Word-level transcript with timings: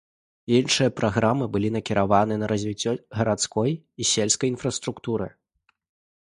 Іншыя 0.59 0.93
праграмы 0.99 1.45
былі 1.55 1.69
накіраваны 1.75 2.33
на 2.43 2.49
развіццё 2.53 2.95
гарадской 3.19 3.71
і 3.77 4.03
сельскай 4.15 4.47
інфраструктуры. 4.55 5.27